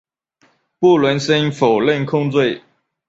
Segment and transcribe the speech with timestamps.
[0.79, 2.63] 布伦森否认控罪。